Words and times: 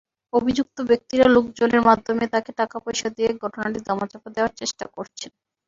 অভিযুক্ত 0.33 0.77
ব্যক্তিরা 0.89 1.25
লোকজনের 1.35 1.81
মাধ্যমে 1.89 2.25
তাঁকে 2.33 2.51
টাকাপয়সা 2.59 3.07
দিয়ে 3.17 3.29
ঘটনাটি 3.41 3.79
ধামাচাপা 3.87 4.29
দেওয়ার 4.35 4.53
চেষ্টা 4.59 4.85
করছেন। 4.95 5.31